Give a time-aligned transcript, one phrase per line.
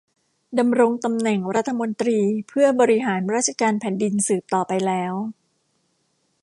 [0.59, 5.13] ดำรงตำแหน่งรัฐมนตรีเพื่อบริหารราชการแผ่นดินสืบต่อไปแล้ว